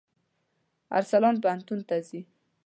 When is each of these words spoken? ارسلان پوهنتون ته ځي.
ارسلان 0.97 1.35
پوهنتون 1.43 1.79
ته 1.89 1.95
ځي. 2.07 2.21